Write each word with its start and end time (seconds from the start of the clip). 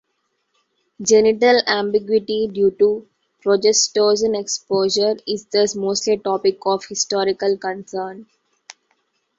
Genital 0.99 1.61
ambiguity 1.67 2.47
due 2.47 2.71
to 2.71 3.07
progestogen 3.39 4.35
exposure 4.35 5.15
is 5.27 5.45
thus 5.45 5.75
mostly 5.75 6.13
a 6.13 6.17
topic 6.17 6.57
of 6.65 6.83
historical 6.85 7.55
concern. 7.55 8.25